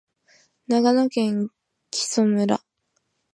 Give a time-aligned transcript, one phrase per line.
[0.65, 1.51] 長野県
[1.91, 2.63] 木祖村